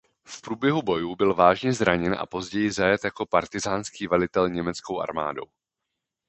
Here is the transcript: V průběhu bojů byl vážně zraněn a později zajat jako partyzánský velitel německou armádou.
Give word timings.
V 0.27 0.41
průběhu 0.41 0.81
bojů 0.81 1.15
byl 1.15 1.33
vážně 1.33 1.73
zraněn 1.73 2.15
a 2.19 2.25
později 2.25 2.71
zajat 2.71 3.03
jako 3.03 3.25
partyzánský 3.25 4.07
velitel 4.07 4.49
německou 4.49 4.99
armádou. 5.01 5.45